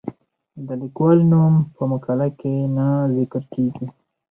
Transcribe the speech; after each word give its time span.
د 0.67 0.69
لیکوال 0.81 1.19
نوم 1.31 1.55
په 1.75 1.81
مقاله 1.91 2.27
کې 2.39 2.53
نه 2.75 2.87
ذکر 3.15 3.43
کیږي. 3.53 3.87